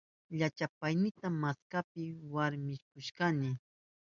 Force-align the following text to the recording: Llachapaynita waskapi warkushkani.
Llachapaynita 0.37 1.27
waskapi 1.41 2.03
warkushkani. 2.33 3.49